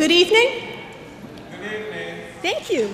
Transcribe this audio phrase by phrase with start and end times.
[0.00, 0.66] Good evening.
[1.50, 2.24] Good evening.
[2.40, 2.88] Thank you.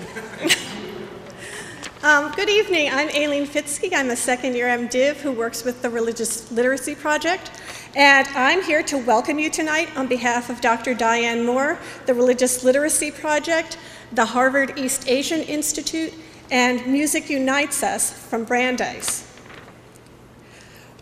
[2.03, 2.89] um, good evening.
[2.91, 3.93] I'm Aileen Fitzke.
[3.93, 7.61] I'm a second year MDiv who works with the Religious Literacy Project.
[7.95, 10.93] And I'm here to welcome you tonight on behalf of Dr.
[10.93, 13.77] Diane Moore, the Religious Literacy Project,
[14.11, 16.13] the Harvard East Asian Institute,
[16.51, 19.33] and Music Unites Us from Brandeis.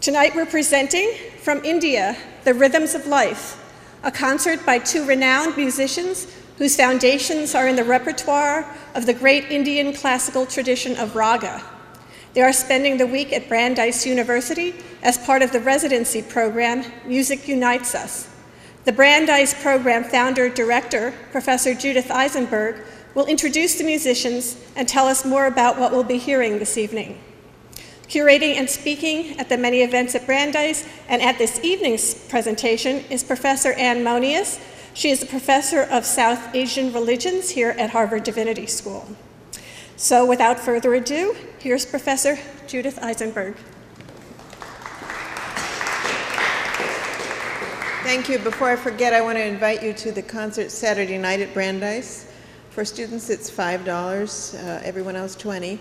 [0.01, 3.59] Tonight we're presenting from India, The Rhythms of Life,
[4.05, 9.45] a concert by two renowned musicians whose foundations are in the repertoire of the great
[9.45, 11.61] Indian classical tradition of raga.
[12.33, 17.47] They are spending the week at Brandeis University as part of the residency program Music
[17.47, 18.29] Unites Us.
[18.83, 22.85] The Brandeis program founder director, Professor Judith Eisenberg,
[23.15, 27.19] will introduce the musicians and tell us more about what we'll be hearing this evening.
[28.07, 33.23] Curating and speaking at the many events at Brandeis and at this evening's presentation is
[33.23, 34.59] Professor Anne Monius.
[34.93, 39.07] She is a professor of South Asian religions here at Harvard Divinity School.
[39.97, 43.55] So without further ado, here's Professor Judith Eisenberg.
[48.03, 48.37] Thank you.
[48.37, 52.31] Before I forget, I want to invite you to the concert Saturday night at Brandeis.
[52.69, 53.87] For students, it's $5,
[54.53, 55.79] uh, everyone else 20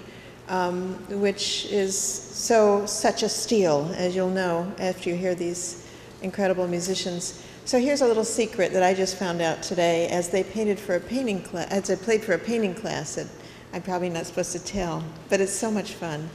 [0.49, 5.89] um, which is so such a steal, as you'll know after you hear these
[6.23, 7.43] incredible musicians.
[7.65, 10.97] So here's a little secret that I just found out today as they painted for
[10.97, 13.27] a painting class, as I played for a painting class that
[13.73, 16.29] I'm probably not supposed to tell, but it's so much fun.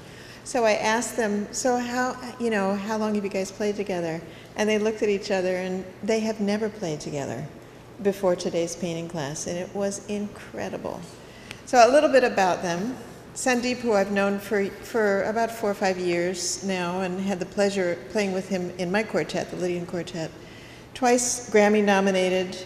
[0.43, 4.19] So I asked them, so how, you know, how long have you guys played together?
[4.55, 7.47] And they looked at each other and they have never played together
[8.01, 11.01] before today's painting class, and it was incredible.
[11.65, 12.97] So a little bit about them.
[13.39, 17.45] Sandeep, who I've known for, for about four or five years now and had the
[17.45, 20.29] pleasure playing with him in my quartet, the Lydian Quartet.
[20.93, 22.57] Twice Grammy nominated,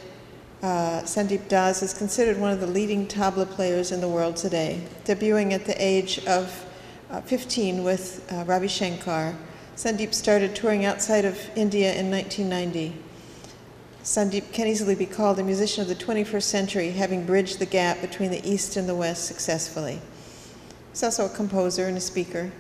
[0.63, 4.81] uh, Sandeep Das is considered one of the leading tabla players in the world today,
[5.05, 6.65] debuting at the age of
[7.11, 9.35] uh, 15 with uh, Ravi Shankar.
[9.75, 12.95] Sandeep started touring outside of India in 1990.
[14.03, 18.01] Sandeep can easily be called a musician of the 21st century, having bridged the gap
[18.01, 20.01] between the East and the West successfully.
[20.93, 22.51] He's also a composer and a speaker.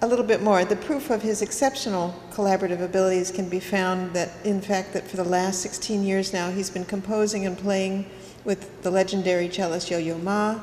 [0.00, 0.64] A little bit more.
[0.64, 5.16] The proof of his exceptional collaborative abilities can be found that, in fact, that for
[5.18, 8.06] the last 16 years now, he's been composing and playing
[8.46, 10.58] with the legendary cellist Yo-Yo Ma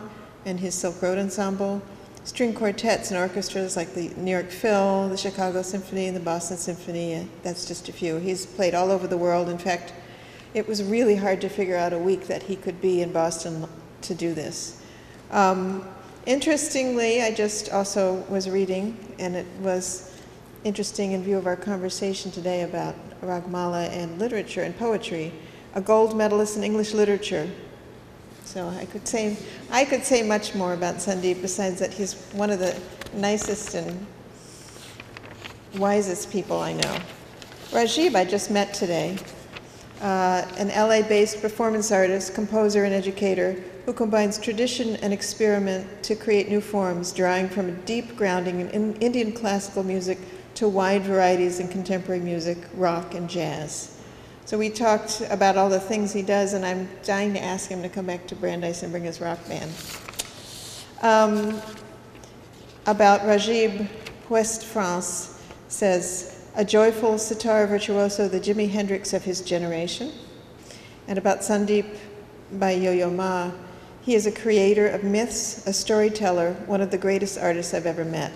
[0.46, 1.80] and his Silk Road Ensemble,
[2.24, 6.58] string quartets and orchestras like the New York Phil, the Chicago Symphony, and the Boston
[6.58, 7.30] Symphony.
[7.44, 8.18] That's just a few.
[8.18, 9.48] He's played all over the world.
[9.48, 9.94] In fact,
[10.56, 13.68] it was really hard to figure out a week that he could be in Boston
[14.02, 14.82] to do this.
[15.30, 15.88] Um,
[16.26, 20.18] Interestingly, I just also was reading, and it was
[20.64, 25.34] interesting in view of our conversation today about Ragmala and literature and poetry,
[25.76, 27.50] a gold medalist in English literature.
[28.46, 29.36] So I could say,
[29.70, 32.80] I could say much more about Sandeep besides that he's one of the
[33.14, 34.06] nicest and
[35.78, 36.98] wisest people I know.
[37.72, 39.18] Rajib, I just met today,
[40.00, 46.16] uh, an LA based performance artist, composer, and educator who combines tradition and experiment to
[46.16, 50.18] create new forms, drawing from a deep grounding in Indian classical music
[50.56, 54.00] to wide varieties in contemporary music, rock, and jazz.
[54.46, 57.82] So we talked about all the things he does, and I'm dying to ask him
[57.82, 59.72] to come back to Brandeis and bring his rock band.
[61.02, 61.62] Um,
[62.86, 63.88] about Rajib
[64.30, 70.12] West France says, a joyful sitar virtuoso, the Jimi Hendrix of his generation.
[71.08, 71.98] And about Sandeep
[72.54, 73.52] by Yo-Yo Ma,
[74.03, 78.03] he is a creator of myths, a storyteller, one of the greatest artists I've ever
[78.03, 78.34] met.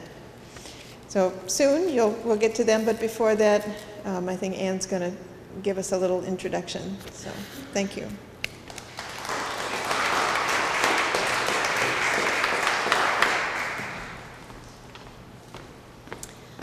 [1.09, 3.67] So soon you'll, we'll get to them, but before that,
[4.05, 5.17] um, I think Anne's going to
[5.63, 6.97] give us a little introduction.
[7.11, 7.29] So
[7.73, 8.07] thank you.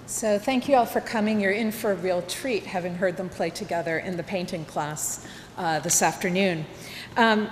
[0.07, 1.41] So thank you all for coming.
[1.41, 5.27] You're in for a real treat having heard them play together in the painting class
[5.59, 6.65] uh, this afternoon.
[7.19, 7.51] Um,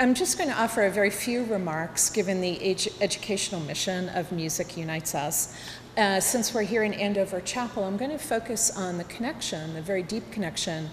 [0.00, 2.58] I'm just going to offer a very few remarks given the
[3.02, 5.54] educational mission of Music Unites Us.
[5.94, 9.82] Uh, since we're here in Andover Chapel, I'm going to focus on the connection, the
[9.82, 10.88] very deep connection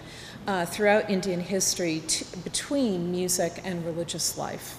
[0.46, 2.04] uh, throughout Indian history
[2.44, 4.78] between music and religious life.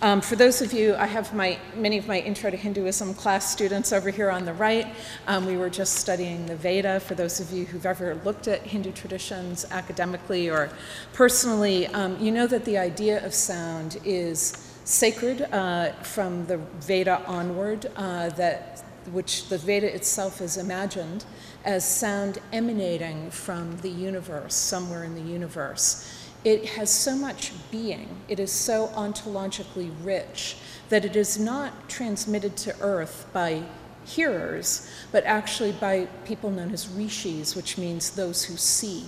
[0.00, 3.50] Um, for those of you, I have my, many of my Intro to Hinduism class
[3.50, 4.86] students over here on the right.
[5.26, 7.00] Um, we were just studying the Veda.
[7.00, 10.70] For those of you who've ever looked at Hindu traditions academically or
[11.14, 17.20] personally, um, you know that the idea of sound is sacred uh, from the Veda
[17.26, 21.24] onward, uh, that, which the Veda itself is imagined
[21.64, 26.08] as sound emanating from the universe, somewhere in the universe.
[26.44, 30.56] It has so much being, it is so ontologically rich
[30.88, 33.62] that it is not transmitted to earth by
[34.04, 39.04] hearers, but actually by people known as rishis, which means those who see.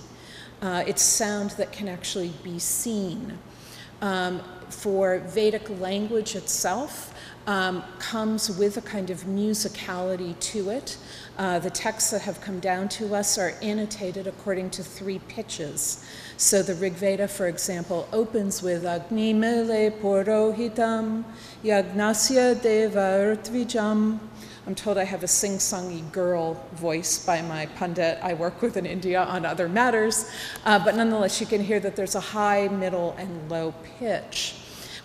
[0.61, 3.37] Uh, it's sound that can actually be seen.
[4.01, 7.13] Um, for Vedic language itself,
[7.47, 10.97] um, comes with a kind of musicality to it.
[11.37, 16.05] Uh, the texts that have come down to us are annotated according to three pitches.
[16.41, 21.23] So the Rig Veda, for example, opens with Agni Mele Porohitam
[21.63, 24.17] Yagnasya Deva Urtvijam.
[24.65, 28.75] I'm told I have a sing songy girl voice by my pundit I work with
[28.75, 30.31] in India on other matters,
[30.65, 34.55] uh, but nonetheless, you can hear that there's a high, middle, and low pitch.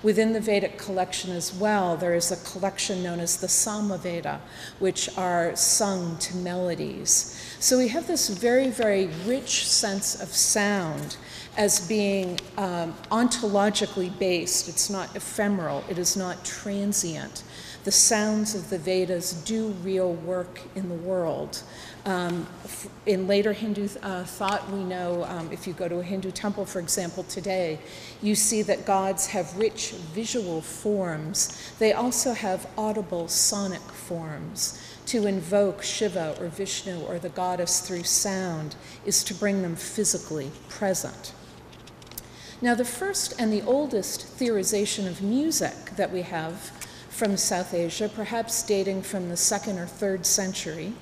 [0.02, 4.40] Within the Vedic collection as well, there is a collection known as the Samaveda,
[4.78, 7.40] which are sung to melodies.
[7.58, 11.16] So we have this very, very rich sense of sound
[11.56, 14.69] as being um, ontologically based.
[14.69, 17.42] It's not ephemeral, it is not transient.
[17.87, 21.62] The sounds of the Vedas do real work in the world.
[22.05, 22.49] Um,
[23.06, 26.67] in later Hindu uh, thought, we know um, if you go to a Hindu temple,
[26.67, 27.79] for example, today,
[28.21, 31.73] you see that gods have rich visual forms.
[31.79, 34.83] They also have audible sonic forms.
[35.06, 38.75] To invoke Shiva or Vishnu or the goddess through sound
[39.05, 41.33] is to bring them physically present.
[42.61, 46.73] Now, the first and the oldest theorization of music that we have
[47.16, 50.92] from South Asia, perhaps dating from the second or third century,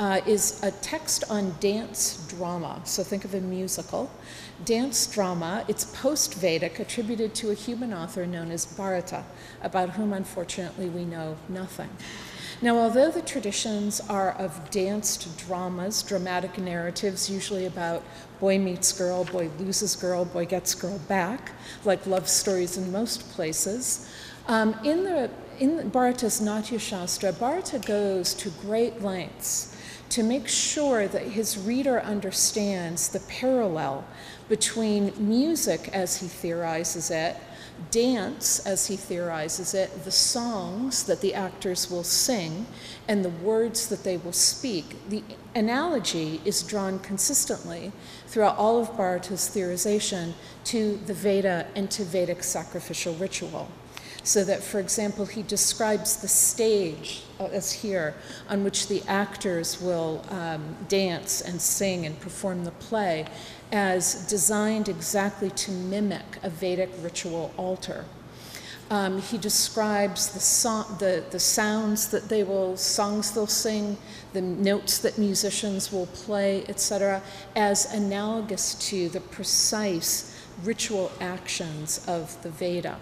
[0.00, 2.80] uh, is a text on dance drama.
[2.84, 4.10] So think of a musical.
[4.64, 9.24] Dance drama, it's post Vedic, attributed to a human author known as Bharata,
[9.60, 11.90] about whom unfortunately we know nothing.
[12.62, 18.02] Now, although the traditions are of danced dramas, dramatic narratives, usually about
[18.40, 21.52] boy meets girl, boy loses girl, boy gets girl back,
[21.84, 24.10] like love stories in most places,
[24.48, 29.76] um, in, the, in Bharata's Natya Shastra, Bharata goes to great lengths
[30.10, 34.04] to make sure that his reader understands the parallel
[34.48, 37.36] between music as he theorizes it,
[37.90, 42.66] dance as he theorizes it, the songs that the actors will sing,
[43.06, 44.96] and the words that they will speak.
[45.10, 45.22] The
[45.54, 47.92] analogy is drawn consistently
[48.26, 50.32] throughout all of Bharata's theorization
[50.64, 53.68] to the Veda and to Vedic sacrificial ritual.
[54.24, 58.14] So that, for example, he describes the stage uh, as here
[58.48, 63.26] on which the actors will um, dance and sing and perform the play
[63.72, 68.04] as designed exactly to mimic a Vedic ritual altar.
[68.90, 73.98] Um, he describes the, so- the, the sounds that they will, songs they'll sing,
[74.32, 77.22] the notes that musicians will play, etc.,
[77.54, 80.34] as analogous to the precise
[80.64, 82.98] ritual actions of the Veda.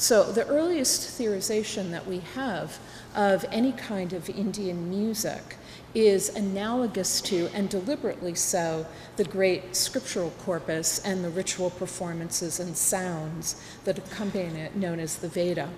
[0.00, 2.78] So, the earliest theorization that we have
[3.16, 5.56] of any kind of Indian music
[5.92, 8.86] is analogous to, and deliberately so,
[9.16, 15.16] the great scriptural corpus and the ritual performances and sounds that accompany it, known as
[15.16, 15.68] the Veda.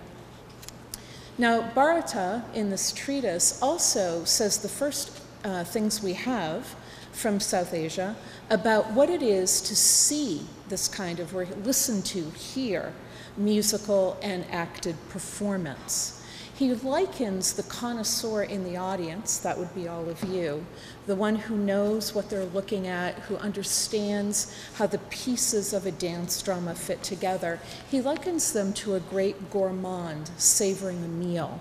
[1.38, 6.76] Now, Bharata in this treatise also says the first uh, things we have
[7.12, 8.14] from South Asia
[8.50, 12.92] about what it is to see this kind of, or listen to, hear
[13.36, 16.16] musical and acted performance.
[16.60, 20.66] He likens the connoisseur in the audience, that would be all of you,
[21.06, 25.90] the one who knows what they're looking at, who understands how the pieces of a
[25.90, 27.60] dance drama fit together.
[27.90, 31.60] He likens them to a great gourmand savoring a meal.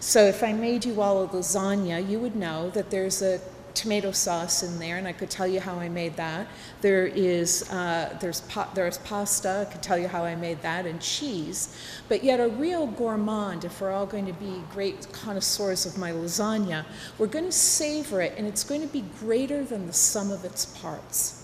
[0.00, 3.38] So if I made you all a lasagna, you would know that there's a
[3.74, 6.46] tomato sauce in there, and I could tell you how I made that.
[6.80, 9.66] There is uh, there's pa- there's pasta.
[9.68, 11.76] I could tell you how I made that, and cheese.
[12.08, 16.12] But yet, a real gourmand, if we're all going to be great connoisseurs of my
[16.12, 16.84] lasagna,
[17.18, 20.44] we're going to savor it, and it's going to be greater than the sum of
[20.44, 21.38] its parts.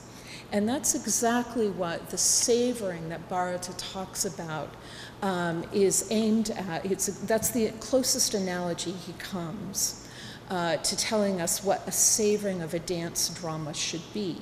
[0.51, 4.71] And that's exactly what the savoring that Bharata talks about
[5.21, 6.87] um, is aimed at.
[6.87, 10.08] It's, that's the closest analogy he comes
[10.51, 14.37] uh, to telling us what a savoring of a dance drama should be.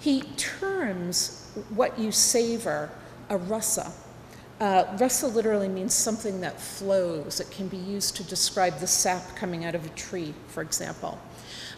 [0.00, 2.90] He terms what you savor
[3.28, 3.92] a rasa.
[4.60, 7.40] Uh, rasa literally means something that flows.
[7.40, 11.18] It can be used to describe the sap coming out of a tree, for example.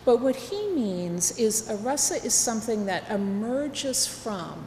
[0.04, 4.66] But what he means is a rasa is something that emerges from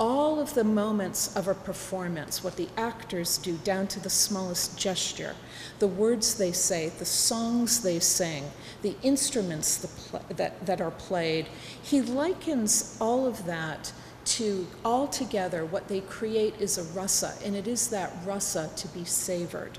[0.00, 4.78] all of the moments of a performance, what the actors do, down to the smallest
[4.78, 5.36] gesture,
[5.78, 8.50] the words they say, the songs they sing,
[8.82, 11.46] the instruments the that, that are played,
[11.82, 13.92] he likens all of that
[14.24, 18.88] to all together, what they create is a rasa, and it is that rasa to
[18.88, 19.78] be savored.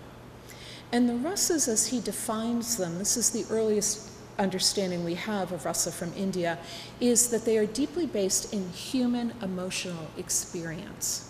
[0.92, 5.66] And the rasas, as he defines them, this is the earliest understanding we have of
[5.66, 6.58] rasa from India,
[7.00, 11.30] is that they are deeply based in human emotional experience.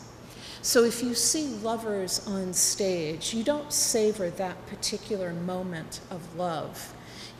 [0.61, 6.93] So if you see lovers on stage, you don't savor that particular moment of love.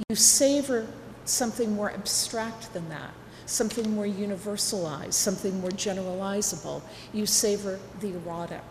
[0.09, 0.87] You savor
[1.23, 3.13] something more abstract than that,
[3.45, 6.81] something more universalized, something more generalizable.
[7.13, 8.61] You savor the erotic.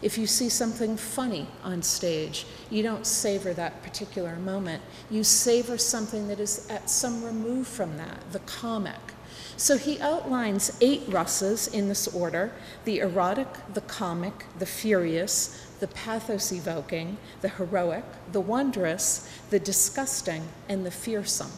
[0.00, 4.82] If you see something funny on stage, you don't savor that particular moment.
[5.10, 9.00] You savor something that is at some remove from that, the comic.
[9.56, 12.52] So he outlines eight rasas in this order
[12.84, 20.44] the erotic, the comic, the furious, the pathos evoking, the heroic, the wondrous, the disgusting,
[20.68, 21.50] and the fearsome.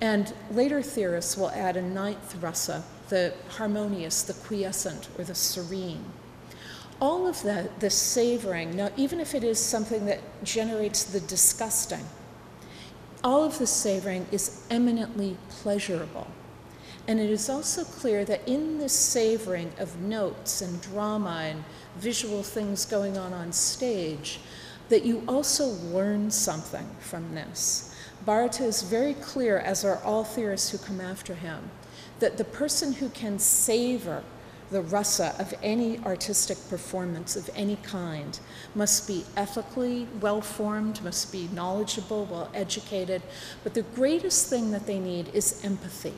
[0.00, 6.04] And later theorists will add a ninth rasa, the harmonious, the quiescent, or the serene
[7.00, 12.04] all of the, the savoring, now, even if it is something that generates the disgusting,
[13.24, 16.26] all of the savoring is eminently pleasurable.
[17.08, 21.64] And it is also clear that in this savoring of notes and drama and
[21.96, 24.40] visual things going on on stage,
[24.90, 27.94] that you also learn something from this.
[28.26, 31.70] Bharata is very clear, as are all theorists who come after him,
[32.18, 34.22] that the person who can savor
[34.70, 38.38] the rasa of any artistic performance of any kind
[38.74, 43.22] must be ethically well formed, must be knowledgeable, well educated.
[43.64, 46.14] But the greatest thing that they need is empathy.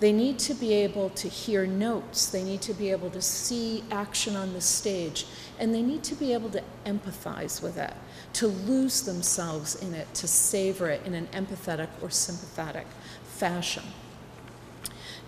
[0.00, 3.82] They need to be able to hear notes, they need to be able to see
[3.90, 5.26] action on the stage,
[5.58, 7.94] and they need to be able to empathize with it,
[8.34, 12.86] to lose themselves in it, to savor it in an empathetic or sympathetic
[13.24, 13.82] fashion.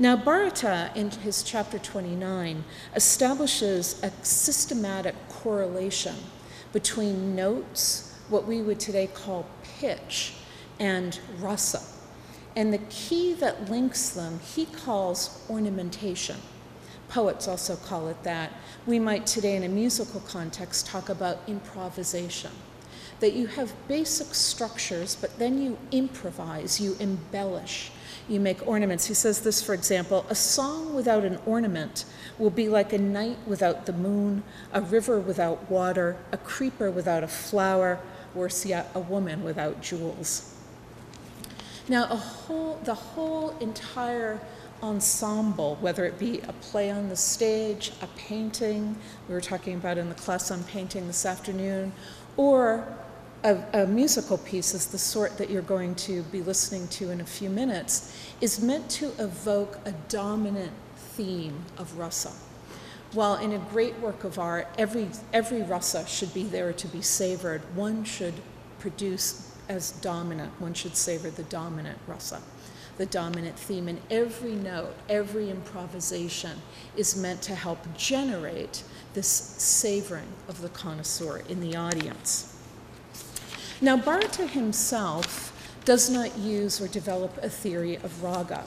[0.01, 2.65] Now, Bharata, in his chapter 29,
[2.97, 6.15] establishes a systematic correlation
[6.73, 9.45] between notes, what we would today call
[9.79, 10.33] pitch,
[10.79, 11.83] and rasa.
[12.57, 16.39] And the key that links them, he calls ornamentation.
[17.11, 18.53] Poets also call it that.
[18.87, 22.53] We might today, in a musical context, talk about improvisation.
[23.21, 27.93] That you have basic structures, but then you improvise, you embellish
[28.31, 29.07] you make ornaments.
[29.07, 32.05] He says this, for example a song without an ornament
[32.39, 37.25] will be like a night without the moon, a river without water, a creeper without
[37.25, 38.01] a flower,
[38.35, 40.55] worse yet, uh, a woman without jewels.
[41.89, 44.41] Now, whole, the whole entire
[44.83, 48.97] ensemble, whether it be a play on the stage, a painting,
[49.29, 51.93] we were talking about in the class on painting this afternoon,
[52.37, 52.87] or
[53.43, 57.21] a, a, musical piece is the sort that you're going to be listening to in
[57.21, 62.33] a few minutes, is meant to evoke a dominant theme of rasa.
[63.13, 67.03] While in a great work of art, every, every rasa should be there to be
[67.03, 68.35] savored, one should
[68.79, 72.41] produce as dominant, one should savor the dominant rasa,
[72.99, 73.89] the dominant theme.
[73.89, 76.59] And every note, every improvisation
[76.97, 82.50] is meant to help generate this savoring of the connoisseur in the audience.
[83.83, 85.57] Now, Bharata himself
[85.87, 88.65] does not use or develop a theory of raga.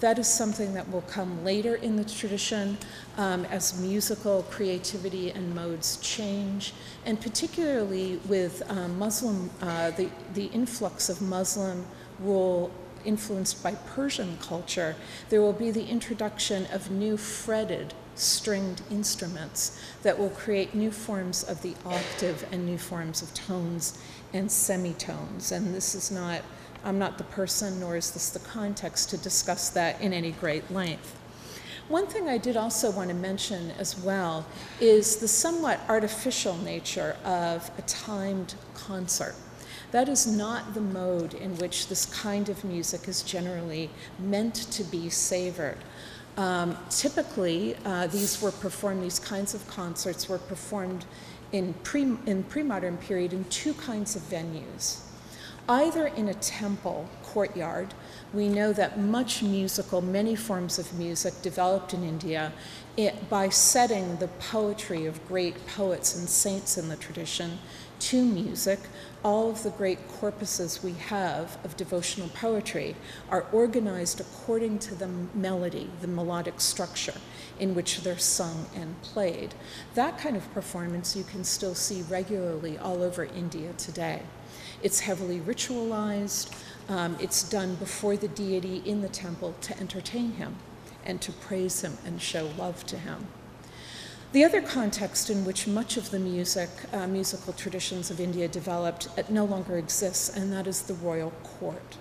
[0.00, 2.78] That is something that will come later in the tradition
[3.18, 6.72] um, as musical creativity and modes change,
[7.04, 11.84] and particularly with um, Muslim, uh, the, the influx of Muslim
[12.18, 12.70] rule
[13.04, 14.96] influenced by Persian culture,
[15.28, 21.42] there will be the introduction of new fretted stringed instruments that will create new forms
[21.42, 23.98] of the octave and new forms of tones
[24.34, 25.52] and semitones.
[25.52, 26.42] And this is not,
[26.84, 30.70] I'm not the person, nor is this the context to discuss that in any great
[30.70, 31.16] length.
[31.88, 34.46] One thing I did also want to mention as well
[34.80, 39.34] is the somewhat artificial nature of a timed concert.
[39.90, 44.82] That is not the mode in which this kind of music is generally meant to
[44.82, 45.78] be savored.
[46.36, 51.04] Um, typically, uh, these were performed, these kinds of concerts were performed
[51.54, 52.16] in, pre,
[52.48, 55.02] pre-modern period in two kinds of venues.
[55.68, 57.94] Either in a temple courtyard,
[58.34, 62.52] we know that much musical, many forms of music developed in India
[62.96, 67.58] it, by setting the poetry of great poets and saints in the tradition
[68.00, 68.80] to music,
[69.22, 72.94] all of the great corpuses we have of devotional poetry
[73.30, 77.14] are organized according to the melody, the melodic structure
[77.58, 79.54] in which they're sung and played.
[79.94, 84.22] That kind of performance you can still see regularly all over India today.
[84.82, 86.54] It's heavily ritualized,
[86.88, 90.56] um, it's done before the deity in the temple to entertain him
[91.04, 93.26] and to praise him and show love to him.
[94.32, 99.08] The other context in which much of the music, uh, musical traditions of India developed
[99.16, 101.96] uh, no longer exists, and that is the royal court.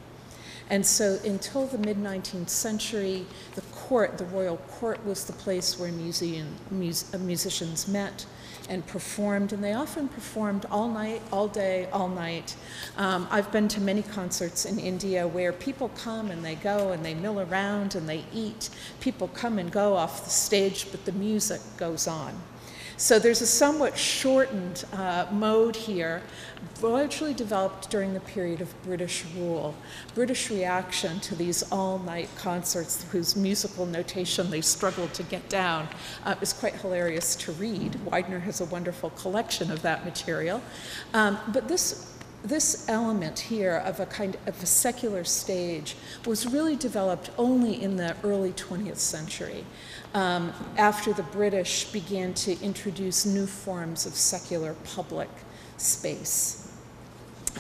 [0.70, 5.78] And so until the mid 19th century, the court, the royal court, was the place
[5.78, 8.26] where museum, mus- uh, musicians met
[8.70, 12.56] and performed, and they often performed all night, all day, all night.
[12.98, 17.04] Um, I've been to many concerts in India where people come and they go and
[17.04, 18.70] they mill around and they eat.
[19.02, 22.34] People come and go off the stage, but the music goes on.
[22.98, 26.22] So there's a somewhat shortened uh, mode here,
[26.82, 29.74] largely developed during the period of British rule.
[30.14, 35.88] British reaction to these all night concerts, whose musical notation they struggled to get down,
[36.24, 37.96] uh, is quite hilarious to read.
[38.06, 40.62] Widener has a wonderful collection of that material.
[41.14, 42.10] Um, but this
[42.44, 45.96] this element here of a kind of a secular stage
[46.26, 49.64] was really developed only in the early 20th century
[50.14, 55.30] um, after the British began to introduce new forms of secular public
[55.78, 56.72] space.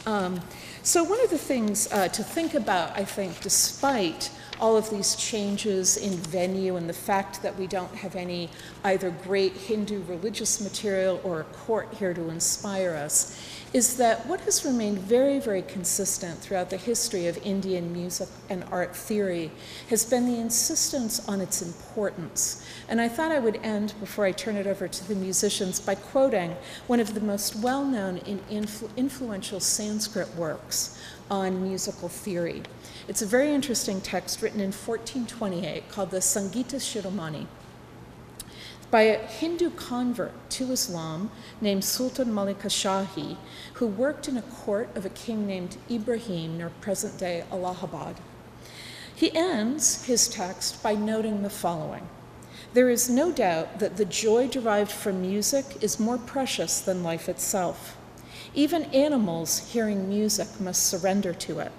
[0.05, 0.41] Um,
[0.81, 5.15] so, one of the things uh, to think about, I think, despite all of these
[5.15, 8.49] changes in venue and the fact that we don't have any
[8.83, 13.39] either great Hindu religious material or a court here to inspire us,
[13.73, 18.63] is that what has remained very, very consistent throughout the history of Indian music and
[18.71, 19.51] art theory
[19.89, 22.63] has been the insistence on its importance.
[22.87, 25.95] And I thought I would end, before I turn it over to the musicians, by
[25.95, 26.55] quoting
[26.85, 30.99] one of the most well known and influ- influential Sanskrit works
[31.33, 32.61] on musical theory.
[33.07, 37.47] It's a very interesting text written in 1428 called the Sangita Shiromani
[38.91, 43.37] by a Hindu convert to Islam named Sultan Malika Shahi,
[43.73, 48.17] who worked in a court of a king named Ibrahim near present day Allahabad.
[49.15, 52.07] He ends his text by noting the following
[52.75, 57.27] There is no doubt that the joy derived from music is more precious than life
[57.27, 57.97] itself.
[58.55, 61.71] Even animals hearing music must surrender to it.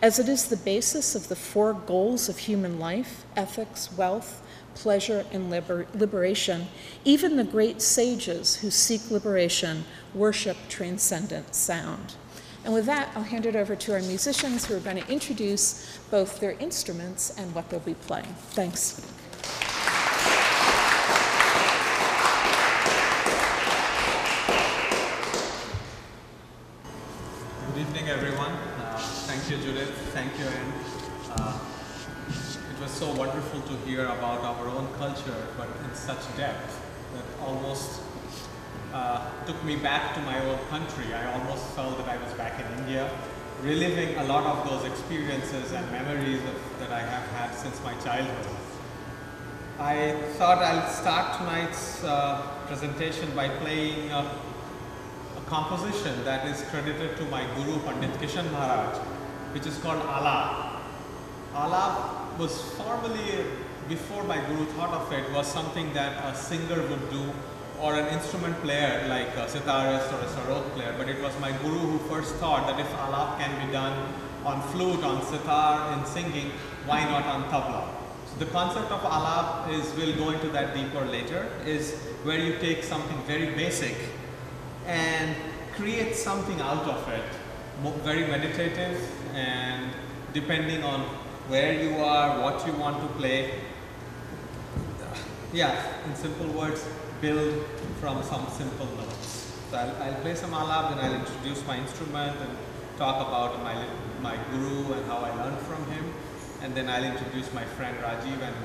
[0.00, 4.42] As it is the basis of the four goals of human life ethics, wealth,
[4.74, 6.66] pleasure, and liber- liberation,
[7.04, 9.84] even the great sages who seek liberation
[10.14, 12.14] worship transcendent sound.
[12.64, 15.98] And with that, I'll hand it over to our musicians who are going to introduce
[16.10, 18.34] both their instruments and what they'll be playing.
[18.50, 19.00] Thanks.
[27.66, 28.52] Good evening, everyone.
[28.52, 29.90] Uh, thank you, Judith.
[30.14, 30.72] Thank you, Anne.
[31.32, 31.58] Uh,
[32.28, 36.80] it was so wonderful to hear about our own culture, but in such depth
[37.14, 38.00] that almost
[38.94, 41.12] uh, took me back to my own country.
[41.12, 43.10] I almost felt that I was back in India,
[43.62, 47.92] reliving a lot of those experiences and memories of, that I have had since my
[47.94, 48.56] childhood.
[49.78, 54.20] I thought I'll start tonight's uh, presentation by playing a,
[55.36, 58.98] a composition that is credited to my guru Pandit Kishan Maharaj,
[59.52, 60.80] which is called Alap.
[61.54, 63.44] Alap was formerly,
[63.88, 67.30] before my guru thought of it, was something that a singer would do
[67.78, 70.94] or an instrument player like a sitarist or a sarod player.
[70.96, 74.62] But it was my guru who first thought that if alap can be done on
[74.70, 76.50] flute, on sitar, in singing,
[76.86, 77.88] why not on tabla?
[78.30, 82.58] So the concept of alap is, we'll go into that deeper later, is where you
[82.58, 83.96] take something very basic
[84.86, 85.36] and
[85.74, 87.24] create something out of it,
[88.04, 88.98] very meditative
[89.34, 89.90] and
[90.32, 91.00] depending on
[91.48, 93.60] where you are, what you want to play.
[95.52, 95.74] Yeah,
[96.06, 96.86] in simple words,
[97.20, 97.64] build
[98.00, 99.52] from some simple notes.
[99.70, 102.56] So I'll, I'll play some alap, then I'll introduce my instrument and
[102.96, 103.86] talk about my,
[104.20, 106.12] my guru and how I learned from him.
[106.62, 108.56] And then I'll introduce my friend Rajiv and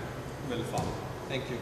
[0.49, 0.93] we'll follow.
[1.27, 1.57] Thank you.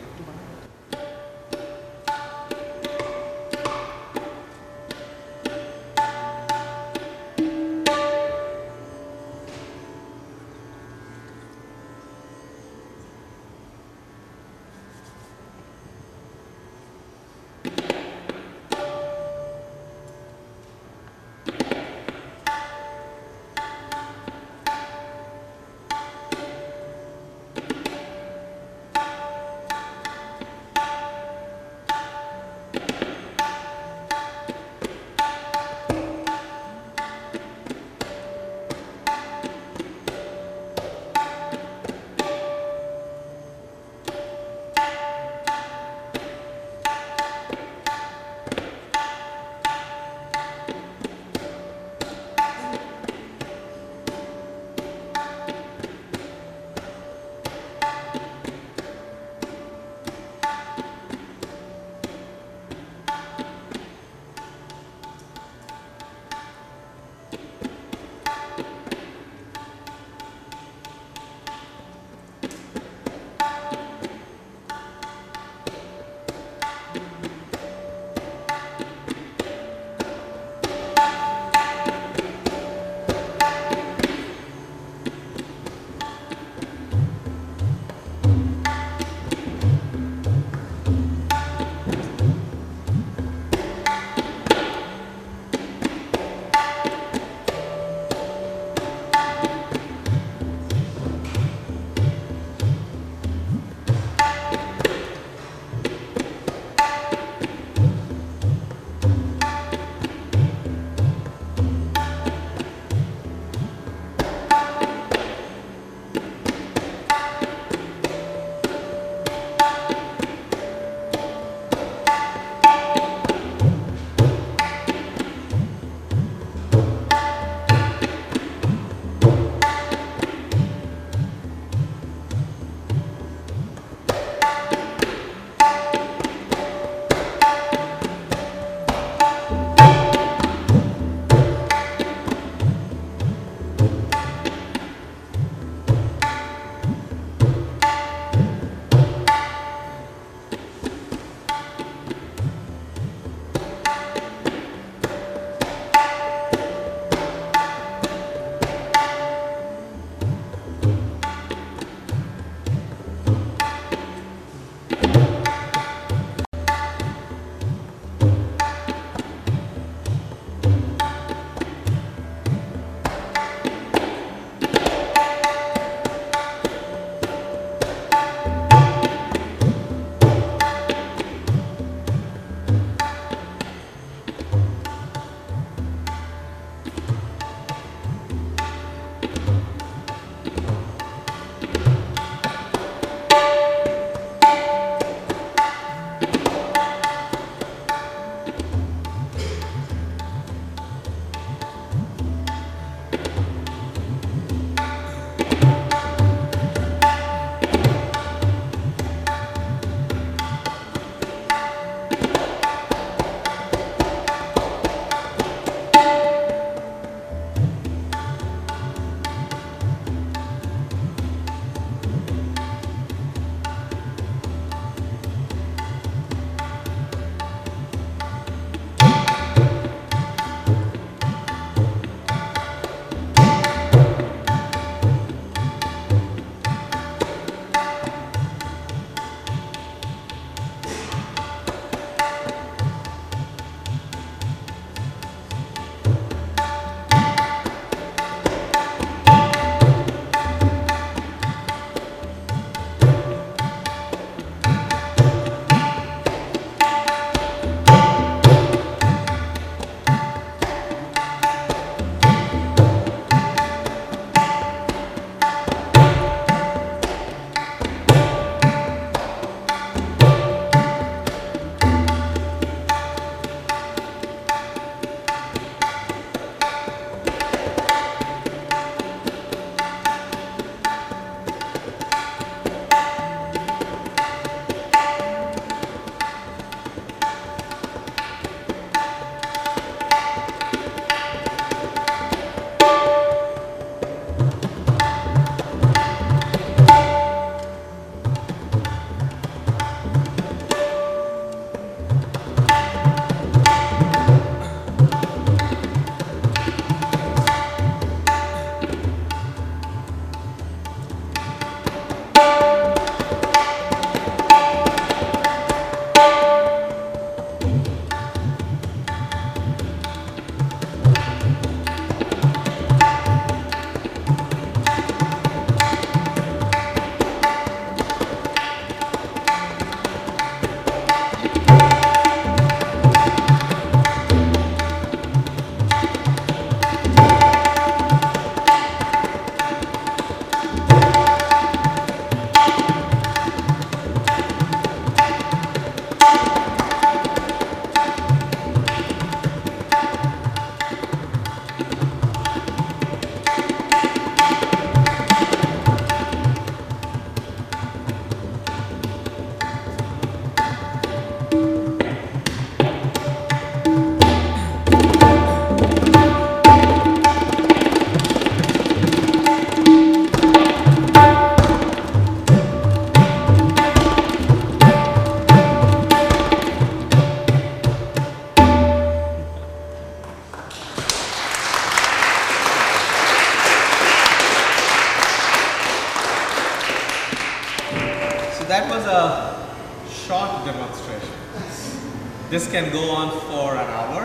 [392.76, 394.24] Can go on for an hour.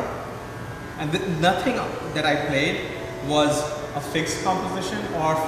[0.99, 1.77] And th- nothing
[2.15, 2.81] that I played
[3.29, 3.63] was
[3.95, 5.39] a fixed composition or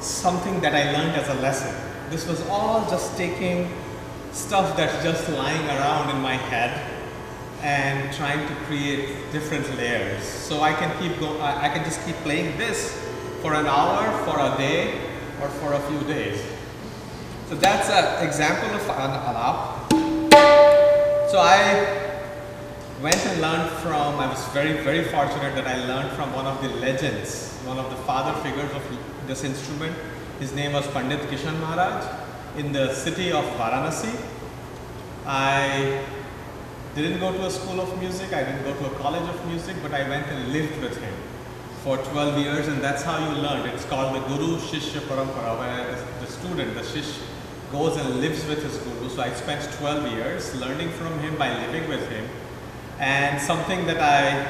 [0.00, 1.72] something that I learned as a lesson.
[2.10, 3.70] This was all just taking
[4.32, 6.74] stuff that's just lying around in my head
[7.62, 10.24] and trying to create different layers.
[10.24, 12.78] So I can keep going, I I can just keep playing this
[13.42, 14.82] for an hour, for a day,
[15.40, 16.42] or for a few days.
[17.48, 19.56] So that's an example of an alap.
[21.30, 22.10] So I
[23.02, 26.62] went and learned from, I was very, very fortunate that I learned from one of
[26.62, 28.82] the legends, one of the father figures of
[29.26, 29.96] this instrument.
[30.38, 32.04] His name was Pandit Kishan Maharaj
[32.56, 34.14] in the city of Varanasi.
[35.26, 36.04] I
[36.94, 39.74] didn't go to a school of music, I didn't go to a college of music,
[39.82, 41.14] but I went and lived with him
[41.82, 43.68] for 12 years and that's how you learn.
[43.70, 47.18] It's called the Guru Shishya Parampara, where the, the student, the Shish,
[47.72, 49.08] goes and lives with his Guru.
[49.08, 52.28] So I spent 12 years learning from him by living with him.
[53.00, 54.46] And something that I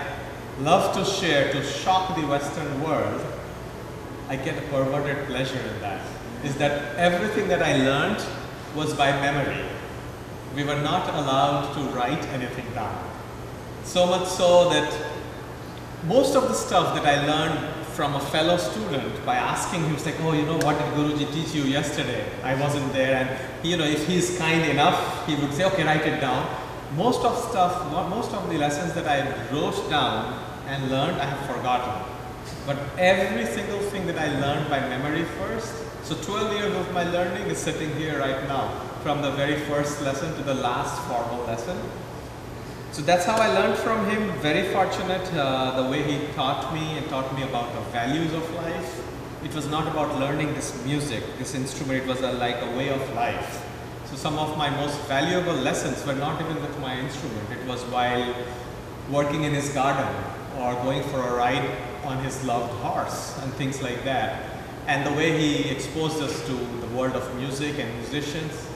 [0.61, 3.25] love to share to shock the Western world,
[4.29, 6.05] I get a perverted pleasure in that,
[6.45, 8.25] is that everything that I learned
[8.75, 9.65] was by memory.
[10.57, 13.09] We were not allowed to write anything down.
[13.85, 14.93] So much so that
[16.07, 20.19] most of the stuff that I learned from a fellow student by asking him, like,
[20.23, 22.25] oh, you know, what did Guruji teach you yesterday?
[22.43, 23.15] I wasn't there.
[23.15, 26.49] And, you know, if he's kind enough, he would say, okay, write it down.
[26.97, 29.21] Most of stuff, most of the lessons that I
[29.53, 32.03] wrote down and learned, I have forgotten.
[32.67, 35.73] But every single thing that I learned by memory first,
[36.03, 38.69] so 12 years of my learning is sitting here right now,
[39.03, 41.79] from the very first lesson to the last formal lesson.
[42.91, 44.33] So that's how I learned from him.
[44.41, 48.53] Very fortunate uh, the way he taught me and taught me about the values of
[48.57, 49.01] life.
[49.45, 52.89] It was not about learning this music, this instrument, it was a, like a way
[52.89, 53.70] of life.
[54.11, 57.49] So some of my most valuable lessons were not even with my instrument.
[57.53, 58.35] It was while
[59.09, 60.13] working in his garden
[60.59, 61.71] or going for a ride
[62.05, 64.43] on his loved horse and things like that.
[64.89, 68.67] And the way he exposed us to the world of music and musicians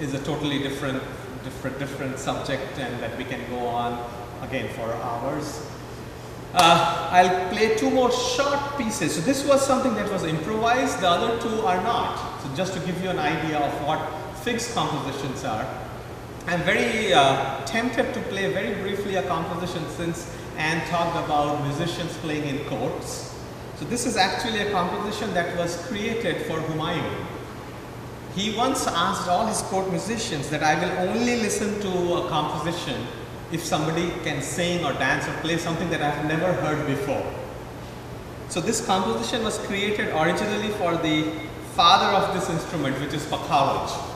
[0.00, 1.02] is a totally different
[1.44, 3.92] different different subject and that we can go on
[4.40, 5.68] again for hours.
[6.54, 9.16] Uh, I'll play two more short pieces.
[9.16, 12.40] So this was something that was improvised, the other two are not.
[12.42, 15.66] So just to give you an idea of what fixed compositions are.
[16.46, 22.16] I'm very uh, tempted to play very briefly a composition since Anne talked about musicians
[22.18, 23.32] playing in courts.
[23.76, 27.26] So this is actually a composition that was created for Humayun.
[28.34, 33.06] He once asked all his court musicians that I will only listen to a composition
[33.52, 37.24] if somebody can sing or dance or play something that I've never heard before.
[38.48, 41.30] So this composition was created originally for the
[41.74, 44.11] father of this instrument, which is Pakhavaj,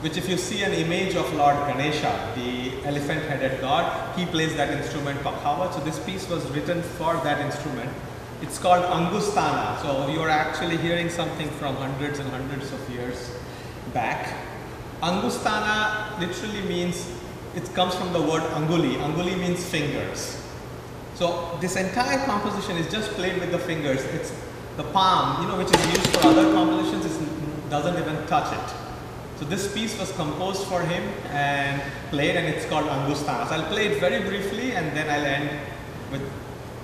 [0.00, 4.70] which if you see an image of Lord Ganesha, the elephant-headed god, he plays that
[4.70, 5.74] instrument Pakhavaj.
[5.74, 7.90] So this piece was written for that instrument.
[8.40, 9.82] It's called Angustana.
[9.82, 13.32] So you are actually hearing something from hundreds and hundreds of years
[13.92, 14.36] back.
[15.02, 17.10] Angustana literally means,
[17.56, 18.94] it comes from the word anguli.
[18.98, 20.40] Anguli means fingers.
[21.16, 24.04] So this entire composition is just played with the fingers.
[24.14, 24.32] It's
[24.76, 27.18] the palm, you know, which is used for other compositions, is,
[27.68, 28.87] doesn't even touch it.
[29.38, 33.48] So this piece was composed for him and played and it's called Angustana.
[33.48, 35.50] So I'll play it very briefly and then I'll end
[36.10, 36.22] with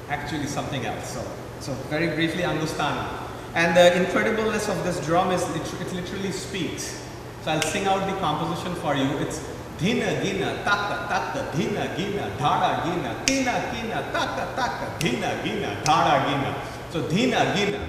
[0.09, 1.15] actually something else.
[1.15, 1.27] So,
[1.61, 3.09] so very briefly Angustana.
[3.55, 7.03] And the incredibleness of this drum is it literally speaks.
[7.43, 9.19] So I'll sing out the composition for you.
[9.19, 9.41] It's
[9.79, 16.25] Dhina gina taka taka dhina gina dhara gina tina gina taka taka dhina gina dhara
[16.27, 16.55] gina.
[16.91, 17.81] So dhina gina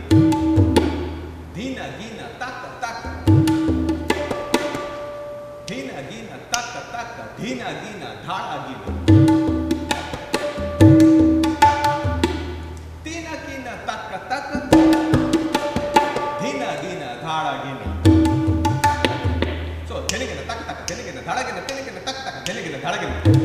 [1.53, 2.14] dhina gina
[7.65, 8.91] taka dhina gina dhara gina.
[13.03, 14.57] Tina gina taka taka
[16.41, 17.87] dhina gina dhara gina.
[19.87, 23.44] So dhinigina taka taka dhinigina dhara gina dhinigina taka taka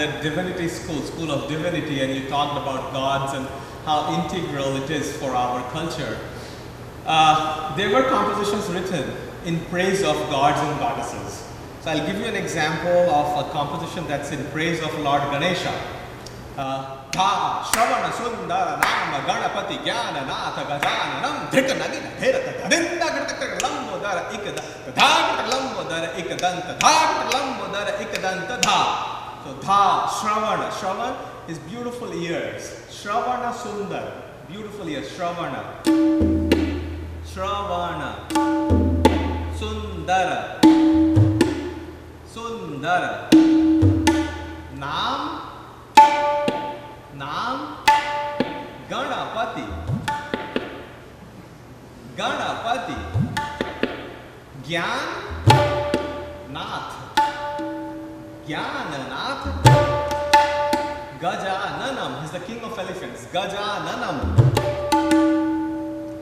[0.00, 3.46] That divinity school, School of Divinity, and you talked about gods and
[3.84, 6.18] how integral it is for our culture.
[7.04, 11.46] Uh, there were compositions written in praise of gods and goddesses.
[11.82, 15.74] So I'll give you an example of a composition that's in praise of Lord Ganesha.
[16.56, 16.96] Uh,
[17.70, 18.04] ಶ್ರವಣ
[29.50, 29.82] तो धा
[30.20, 31.14] श्रवण श्रवण
[31.50, 32.62] is beautiful ears.
[32.88, 34.12] Shravana Sundar,
[34.48, 35.08] beautiful ears.
[35.08, 35.82] Shravana.
[37.30, 38.10] Shravana.
[39.58, 40.60] Sundara.
[42.32, 43.28] Sundara.
[44.78, 45.22] Naam.
[47.16, 47.58] Naam.
[48.88, 49.66] Ganapati.
[52.16, 52.98] Ganapati.
[54.62, 55.06] Gyan.
[56.52, 57.09] Nath.
[58.50, 59.62] Gyananath
[61.22, 62.22] Gajananam.
[62.22, 63.26] He's the king of elephants.
[63.26, 64.16] Gajananam.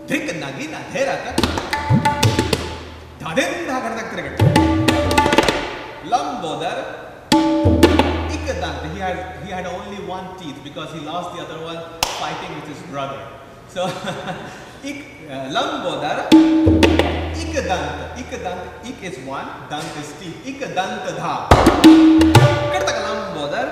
[0.06, 1.32] Dhrik Nagina Dheraka
[3.18, 4.36] Dhadindha Gardak
[6.04, 6.78] Lambodar
[8.28, 8.92] Ikadant.
[8.92, 11.80] He had, he had only one teeth because he lost the other one
[12.20, 13.26] fighting with his brother.
[13.68, 13.86] So
[14.80, 16.26] ik, uh, Lambodar,
[17.38, 21.46] Ikadant, Ikadant, Ik is one, Dant is teeth, Ikadant dha.
[22.72, 23.68] Kartak Lambodar,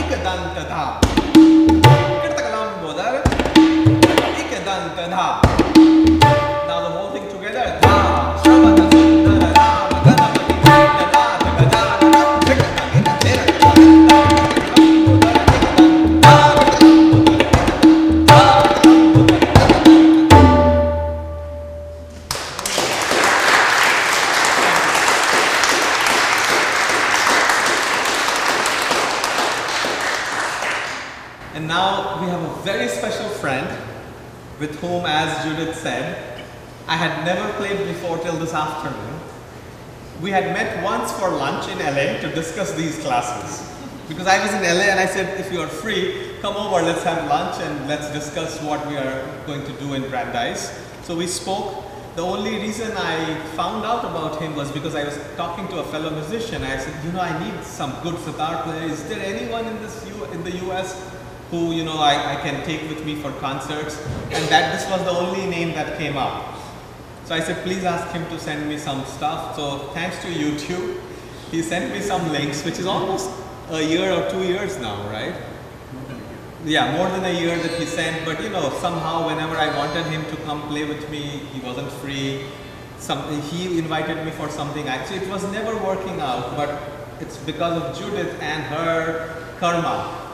[0.00, 0.98] Ikadant dha.
[2.22, 3.22] Kartak Lambodar,
[4.38, 5.63] Ikadant dha.
[41.04, 43.70] Once for lunch in LA to discuss these classes.
[44.08, 47.02] Because I was in LA and I said, if you are free, come over, let's
[47.02, 50.72] have lunch and let's discuss what we are going to do in Brandeis.
[51.02, 51.84] So we spoke.
[52.16, 55.84] The only reason I found out about him was because I was talking to a
[55.84, 56.62] fellow musician.
[56.62, 58.88] I said, you know, I need some good sitar player.
[58.88, 60.88] Is there anyone in this U- in the US
[61.50, 63.98] who you know I, I can take with me for concerts?
[64.30, 66.53] And that this was the only name that came up.
[67.24, 69.56] So I said, please ask him to send me some stuff.
[69.56, 71.00] So thanks to YouTube,
[71.50, 73.30] he sent me some links, which is almost
[73.70, 75.34] a year or two years now, right?
[76.66, 80.04] Yeah, more than a year that he sent, but you know, somehow whenever I wanted
[80.06, 81.20] him to come play with me,
[81.52, 82.44] he wasn't free.
[82.98, 84.88] Some, he invited me for something.
[84.88, 86.78] Actually, it was never working out, but
[87.20, 90.30] it's because of Judith and her karma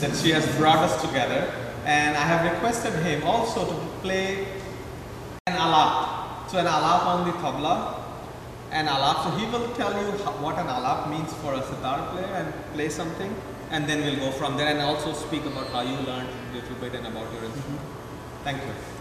[0.00, 1.52] that she has brought us together.
[1.84, 4.46] And I have requested him also to play
[5.46, 6.17] an alap.
[6.48, 8.00] So an alap on the tabla,
[8.70, 9.24] an alap.
[9.24, 12.88] So he will tell you what an alap means for a sitar player and play
[12.88, 13.34] something,
[13.70, 16.76] and then we'll go from there and also speak about how you learned a little
[16.76, 17.54] bit and about your mm-hmm.
[17.54, 17.82] instrument.
[18.44, 18.97] Thank you.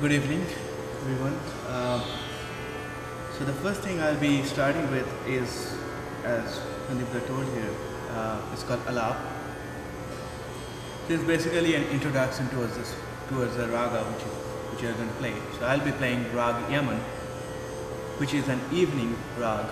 [0.00, 0.46] Good evening,
[1.02, 1.38] everyone.
[1.68, 2.02] Uh,
[3.36, 5.76] so the first thing I'll be starting with is,
[6.24, 7.76] as Nandipta told you,
[8.08, 9.18] uh, it's called Alap.
[11.06, 12.96] This is basically an introduction towards this,
[13.28, 14.30] towards the raga which you,
[14.70, 15.34] which you are going to play.
[15.58, 16.96] So I'll be playing Rag Yaman,
[18.16, 19.66] which is an evening rag,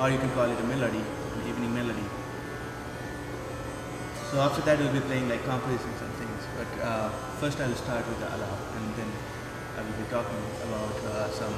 [0.00, 1.04] or you can call it a melody,
[1.34, 2.08] an evening melody.
[4.30, 6.42] So after that we'll be playing like compositions and things.
[6.56, 9.12] But uh, first I'll start with the alap and then
[9.78, 11.54] I will be talking about uh, some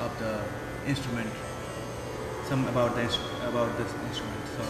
[0.00, 0.40] of the
[0.88, 1.28] instrument,
[2.48, 4.40] some about instru- about this instrument.
[4.56, 4.62] So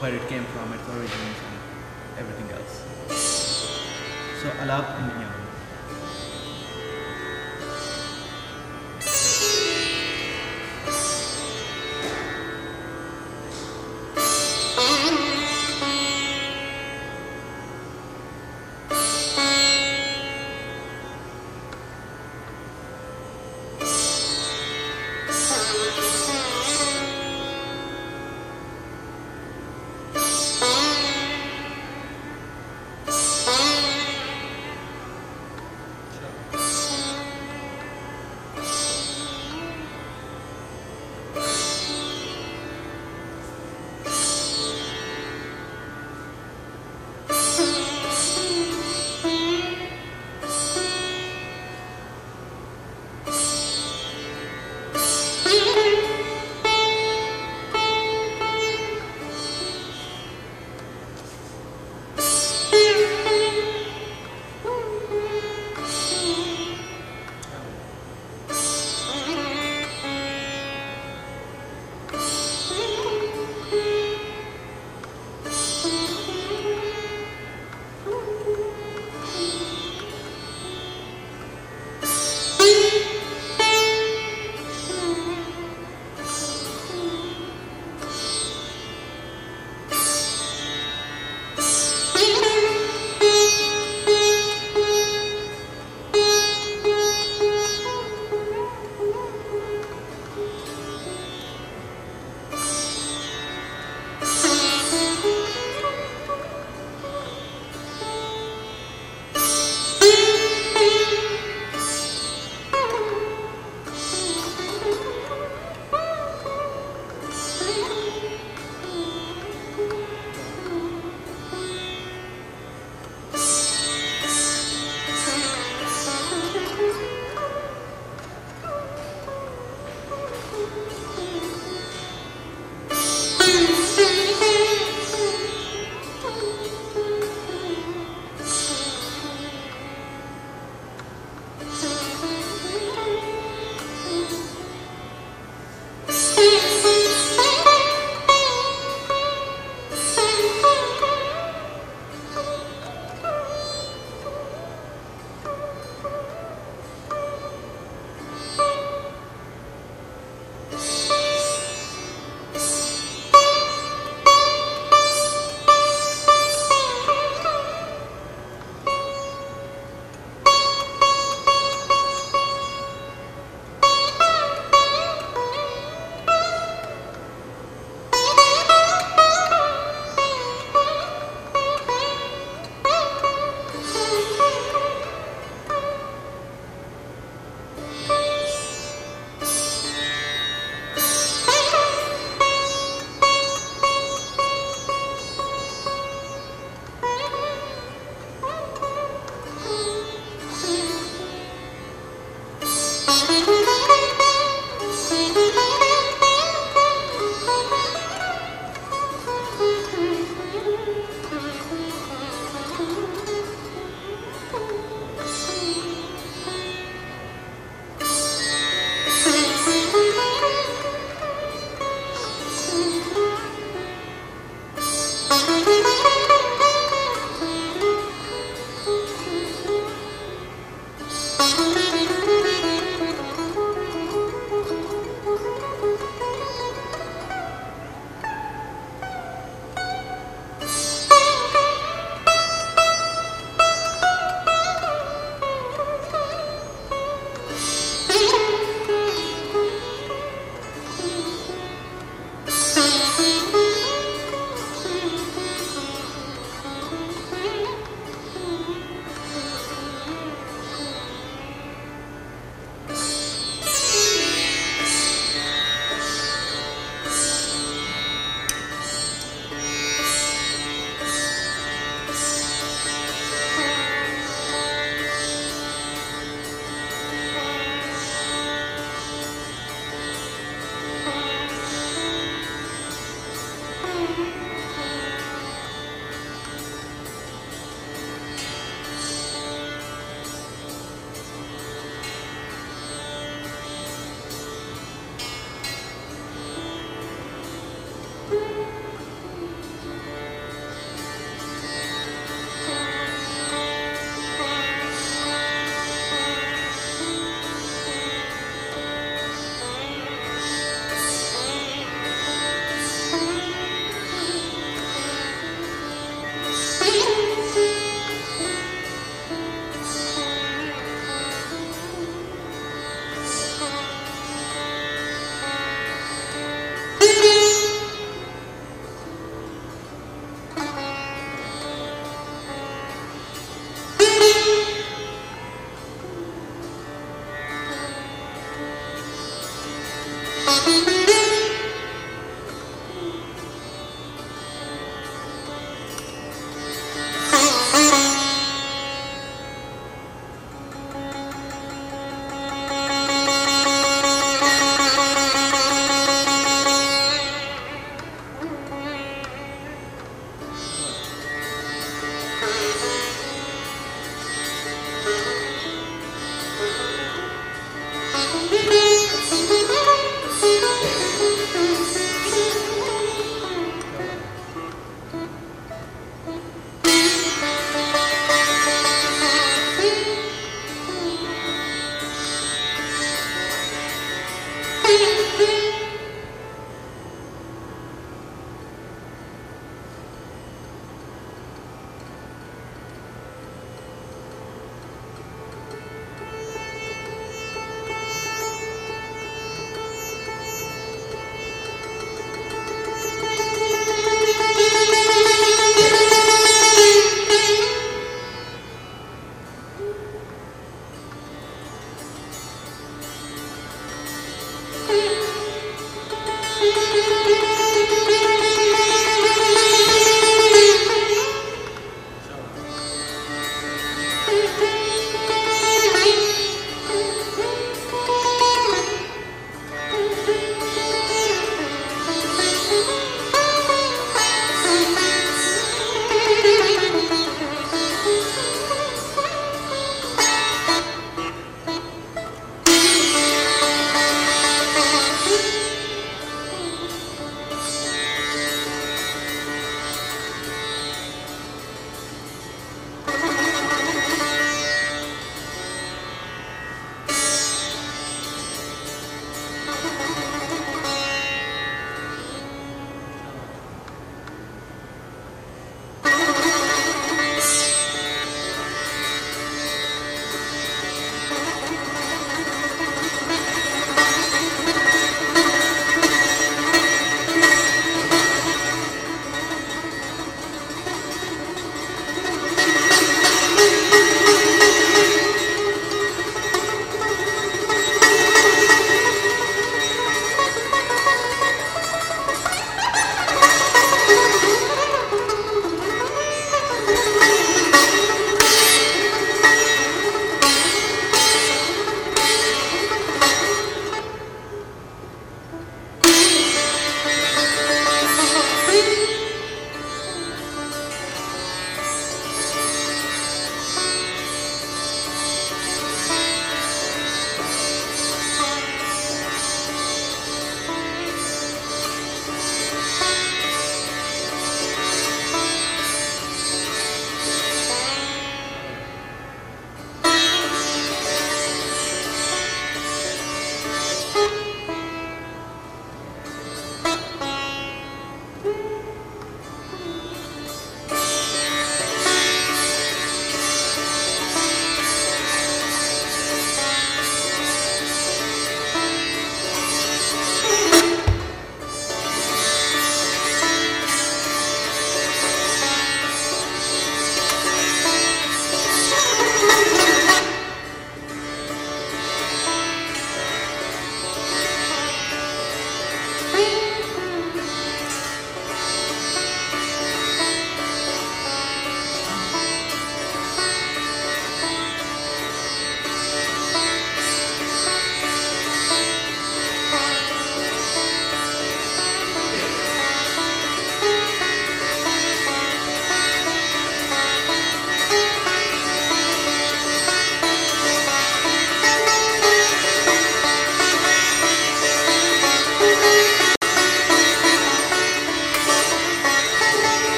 [0.00, 2.82] where it came from, its origins, and everything else.
[4.42, 5.41] So Alap in Yaman.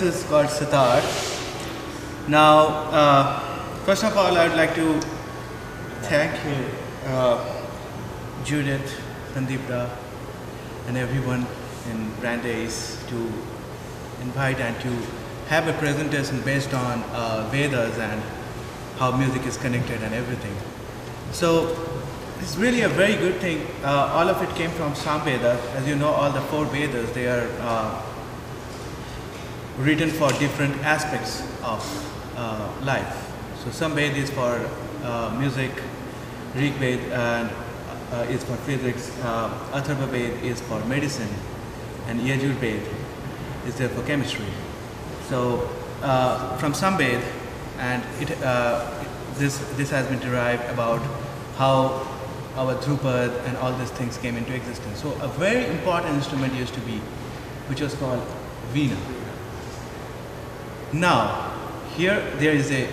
[0.00, 1.00] This is called sitar.
[2.26, 3.38] Now, uh,
[3.84, 5.00] first of all, I'd like to
[6.10, 6.34] thank
[7.06, 7.38] uh,
[8.44, 9.00] Judith,
[9.32, 9.88] Sandeepta,
[10.88, 11.46] and everyone
[11.92, 13.16] in Brandeis to
[14.22, 14.90] invite and to
[15.46, 18.20] have a presentation based on uh, Vedas and
[18.98, 20.56] how music is connected and everything.
[21.30, 21.76] So
[22.40, 23.64] it's really a very good thing.
[23.84, 25.54] Uh, all of it came from Samveda.
[25.76, 28.13] As you know, all the four Vedas, they are uh,
[29.78, 31.82] written for different aspects of
[32.36, 33.32] uh, life.
[33.64, 34.70] So Samveda is for
[35.02, 35.70] uh, music,
[36.54, 37.50] Rig Ved and,
[38.12, 41.28] uh, is for physics, uh, Atharva Ved is for medicine,
[42.06, 42.82] and Yajur Ved
[43.66, 44.46] is there for chemistry.
[45.28, 45.68] So
[46.02, 47.24] uh, from Samved,
[47.78, 48.88] and it, uh,
[49.34, 51.00] this, this has been derived about
[51.56, 52.06] how
[52.56, 55.02] our Drupad and all these things came into existence.
[55.02, 56.98] So a very important instrument used to be,
[57.66, 58.22] which was called
[58.72, 59.23] Veena.
[60.94, 61.50] Now,
[61.96, 62.88] here there is a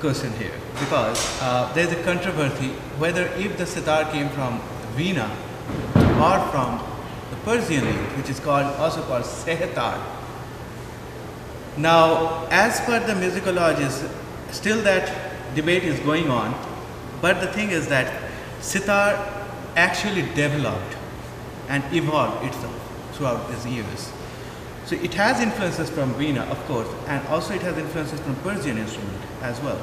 [0.00, 2.68] question here because uh, there is a controversy
[2.98, 4.60] whether if the sitar came from
[4.96, 5.30] Veena
[5.96, 6.78] or from
[7.30, 9.98] the Persian lute, which is called also called sehetar.
[11.78, 14.14] Now, as per the musicologists,
[14.50, 16.54] still that debate is going on,
[17.22, 18.12] but the thing is that
[18.60, 19.16] sitar
[19.74, 20.98] actually developed
[21.70, 22.76] and evolved itself
[23.14, 24.12] throughout these years.
[24.86, 28.78] So it has influences from Veena, of course, and also it has influences from Persian
[28.78, 29.80] instrument as well.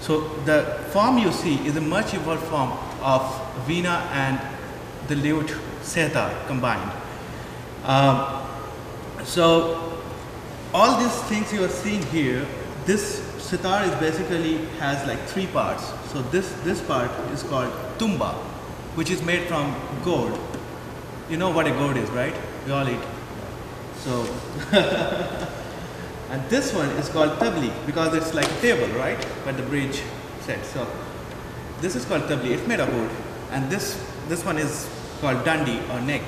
[0.00, 2.72] So the form you see is a much evolved form
[3.02, 3.22] of
[3.66, 4.40] Veena and
[5.08, 6.90] the lute setar combined.
[7.84, 8.42] Um,
[9.24, 9.98] so
[10.72, 12.46] all these things you are seeing here,
[12.84, 15.92] this sitar is basically has like three parts.
[16.10, 18.32] So this this part is called tumba,
[18.96, 20.38] which is made from gourd.
[21.30, 22.34] You know what a gourd is, right?
[22.66, 23.13] We all eat.
[24.04, 24.22] So
[26.30, 29.26] and this one is called tabli because it's like a table, right?
[29.46, 30.02] But the bridge
[30.42, 30.86] said so.
[31.80, 32.50] This is called tabli.
[32.50, 33.10] It's made of wood,
[33.50, 33.98] and this
[34.28, 34.88] this one is
[35.22, 36.22] called dandi or neck.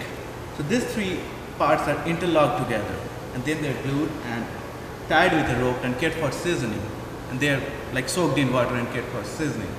[0.56, 1.20] So these three
[1.58, 2.94] parts are interlocked together,
[3.34, 4.46] and then they're glued and
[5.10, 6.82] tied with a rope and kept for seasoning.
[7.30, 7.62] And they're
[7.92, 9.74] like soaked in water and kept for seasoning.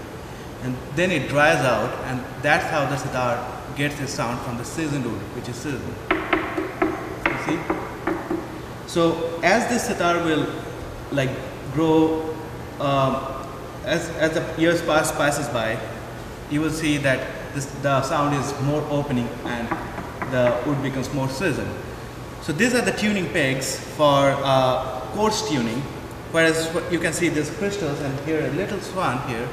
[0.62, 3.36] And then it dries out, and that's how the sitar
[3.76, 5.96] gets its sound from the seasoned wood, which is seasoned.
[7.26, 7.87] You see?
[8.98, 10.48] So as this sitar will
[11.12, 11.30] like
[11.72, 12.34] grow,
[12.80, 13.46] um,
[13.86, 15.78] as, as the years pass passes by,
[16.50, 19.70] you will see that this, the sound is more opening and
[20.32, 21.72] the wood becomes more seasoned.
[22.42, 25.82] So these are the tuning pegs for uh, coarse tuning,
[26.32, 29.48] whereas you can see these crystals and here a little swan here,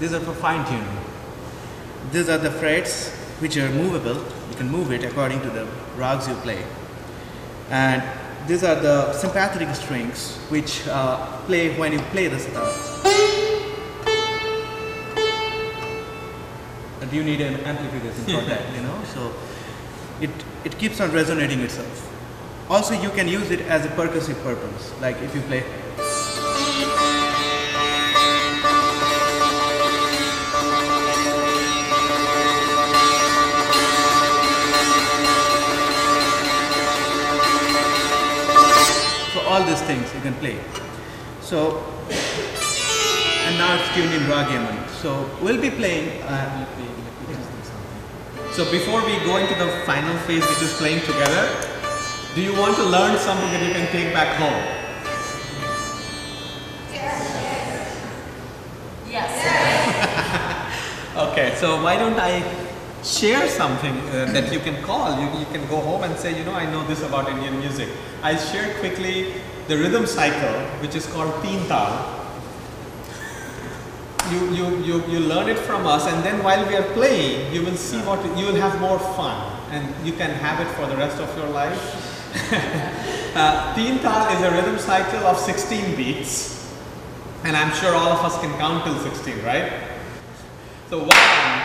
[0.00, 0.98] these are for fine tuning.
[2.10, 3.08] These are the frets
[3.40, 5.66] which are movable, you can move it according to the
[5.96, 6.62] rags you play.
[7.70, 8.02] And
[8.46, 11.16] these are the sympathetic strings which uh,
[11.46, 12.66] play when you play the sitar.
[17.00, 18.98] And you need an amplification for that, you know.
[19.14, 19.32] So
[20.20, 20.30] it
[20.64, 22.08] it keeps on resonating itself.
[22.68, 25.64] Also, you can use it as a percussive purpose, like if you play.
[39.92, 40.56] Things you can play.
[41.40, 41.84] So
[43.46, 44.88] and now it's tuned in Yaman.
[45.02, 46.22] So we'll be playing.
[46.22, 46.66] Uh,
[48.56, 51.44] So before we go into the final phase, which is playing together,
[52.34, 54.60] do you want to learn something that you can take back home?
[56.92, 57.16] Yes.
[59.14, 59.32] Yes.
[61.26, 62.44] okay, so why don't I
[63.02, 65.08] share something uh, that you can call?
[65.22, 67.88] You, you can go home and say, you know, I know this about Indian music.
[68.22, 69.32] I shared quickly
[69.68, 72.20] the rhythm cycle, which is called Teen Tal.
[74.30, 77.62] You, you, you, you learn it from us, and then while we are playing, you
[77.64, 79.36] will see what you will have more fun,
[79.70, 82.08] and you can have it for the rest of your life.
[83.36, 86.72] uh, Teen Tal is a rhythm cycle of 16 beats,
[87.44, 89.72] and I'm sure all of us can count till 16, right?
[90.88, 91.08] So 1,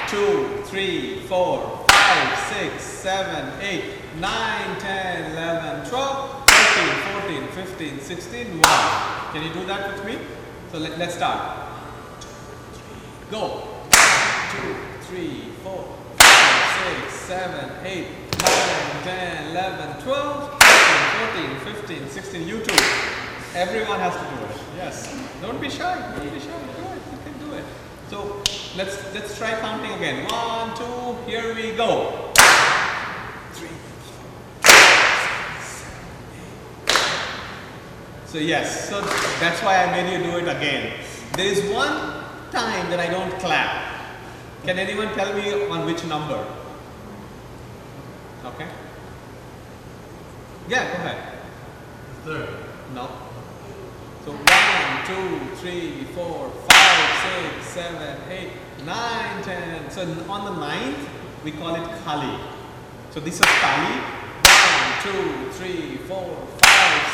[0.08, 2.39] 2, 3, 4, 5,
[2.72, 3.84] 6, 7, 8,
[4.20, 8.61] 9, 10, 11, 12, 13, 14, 15, 16, 1.
[9.34, 10.17] Can you do that with me?
[10.71, 11.59] So let, let's start.
[13.30, 13.67] Go.
[13.91, 18.07] 1, 2, 3, 4, 5, 6, 7, 8,
[18.39, 20.63] 9, 10, 11, 12,
[21.34, 22.47] 13, 14, 15, 16.
[22.47, 22.84] You too.
[23.55, 24.61] Everyone has to do it.
[24.78, 25.13] Yes.
[25.41, 25.99] Don't be shy.
[26.15, 26.47] Don't be shy.
[26.47, 27.01] Do it.
[27.11, 27.65] You can do it.
[28.09, 28.41] So
[28.78, 30.32] let's let's try counting again.
[30.32, 32.32] One, two, here we go.
[33.51, 34.21] Three, four,
[34.61, 35.07] five,
[38.28, 38.99] So yes, so
[39.39, 40.99] that's why I made you do it again.
[41.38, 41.95] There is one
[42.51, 44.03] time that I don't clap.
[44.65, 46.45] Can anyone tell me on which number?
[48.43, 48.67] Okay.
[50.67, 51.34] Yeah, go ahead.
[52.25, 52.49] Third.
[52.93, 53.07] No.
[54.25, 58.51] So one, two, three, four, five, six, seven, eight,
[58.86, 59.89] nine, ten.
[59.89, 61.07] So on the ninth,
[61.45, 62.38] we call it Kali.
[63.11, 64.01] So this is Kali.
[64.43, 66.66] One, two, three, four, five,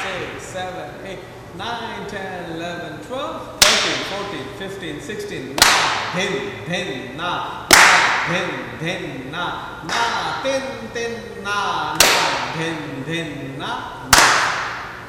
[0.03, 1.19] six, seven, eight,
[1.57, 5.55] nine, ten, eleven, twelve, thirteen, fourteen, fifteen, sixteen.
[5.55, 5.71] Na,
[6.15, 6.33] din,
[6.69, 7.93] din, na, na,
[8.27, 9.45] din, din, na,
[9.83, 10.03] na,
[10.43, 10.63] din,
[10.93, 11.13] din,
[11.43, 12.13] na, na,
[12.57, 13.71] din, din, na.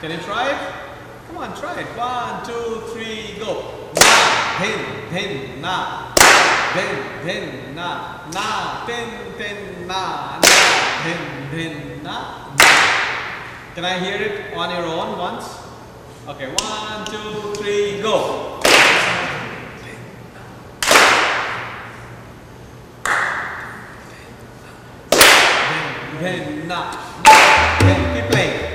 [0.01, 0.61] Can you try it?
[1.29, 1.87] Come on, try it.
[1.97, 3.91] One, two, three, go.
[3.95, 6.13] Na, din, din, na.
[6.75, 6.95] Din,
[7.25, 7.89] din, na.
[8.33, 9.09] Na, din,
[9.39, 10.39] din, na.
[10.43, 10.55] Na,
[11.05, 12.17] din, din, na.
[12.59, 12.84] na.
[13.75, 15.59] Can I hear it on your own once?
[16.29, 18.61] Okay, one, two, three, go.
[28.31, 28.74] Playing.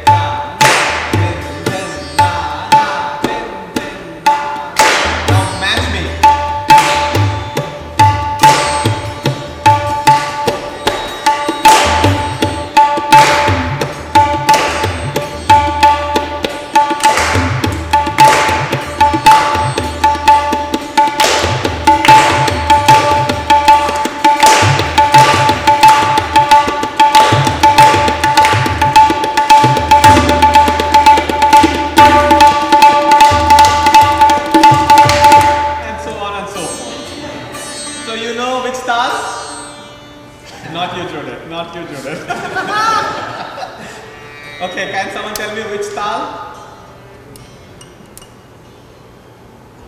[44.62, 46.56] Okay, can someone tell me which tal?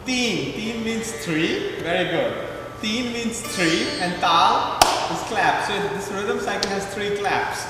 [0.05, 0.53] Teen.
[0.53, 1.79] Teen means three.
[1.81, 2.47] Very good.
[2.81, 4.79] Teen means three, and tal
[5.13, 5.67] is clap.
[5.67, 7.65] So this rhythm cycle has three claps.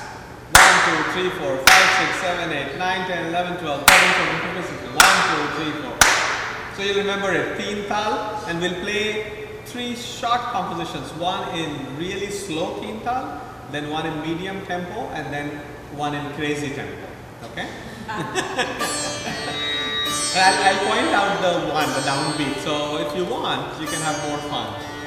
[0.54, 0.64] 1,
[1.14, 4.96] 2, 3, 4, 5, 6, 7, 8, 9, 10, 11, 12, 13, 14, 15, 16.
[4.96, 5.06] 1,
[5.56, 5.98] 2, 3, 4.
[6.76, 11.12] So you'll remember it, teen tal, and we'll play three short compositions.
[11.14, 13.42] One in really slow teen tal,
[13.72, 15.50] then one in medium tempo, and then
[15.96, 17.08] one in crazy tempo.
[17.52, 17.68] Okay?
[20.34, 22.64] I'll, I'll point out the one, the downbeat.
[22.64, 25.01] So if you want, you can have more fun.